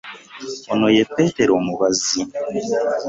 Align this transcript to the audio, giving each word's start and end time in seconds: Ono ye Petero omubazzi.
Ono 0.73 0.87
ye 0.95 1.03
Petero 1.15 1.51
omubazzi. 1.59 2.21